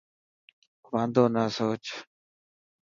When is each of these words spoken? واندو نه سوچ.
واندو 0.91 1.25
نه 1.33 1.43
سوچ. 1.55 1.83